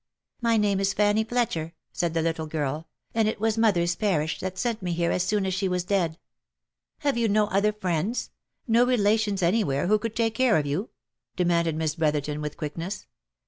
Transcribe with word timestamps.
"My 0.41 0.57
name 0.57 0.79
is 0.79 0.95
Fanny 0.95 1.23
Fletcher," 1.23 1.75
said 1.93 2.15
the 2.15 2.23
little 2.23 2.47
girl," 2.47 2.87
and 3.13 3.27
it 3.27 3.39
was 3.39 3.55
mo 3.55 3.71
ther's 3.71 3.95
parish 3.95 4.39
that 4.39 4.57
sent 4.57 4.81
me 4.81 4.93
here 4.93 5.11
as 5.11 5.21
soon 5.21 5.45
as 5.45 5.53
she 5.53 5.67
was 5.67 5.83
dead."" 5.83 6.17
Have 7.05 7.17
you 7.19 7.29
no 7.29 7.45
other 7.49 7.71
friends?— 7.71 8.31
no 8.67 8.83
relations 8.83 9.43
anywhere 9.43 9.85
who 9.85 9.99
could 9.99 10.15
take 10.15 10.33
care 10.33 10.57
of 10.57 10.65
you?" 10.65 10.89
demanded 11.35 11.75
Miss 11.75 11.93
Brotherton, 11.93 12.41
with 12.41 12.57
quickness. 12.57 13.05